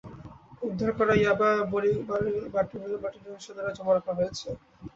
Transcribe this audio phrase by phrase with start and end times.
[0.61, 2.01] উদ্ধার করা ইয়াবা বড়িগুলো
[2.53, 4.47] ব্যাটালিয়ন সদরে জমা রাখা হয়েছে।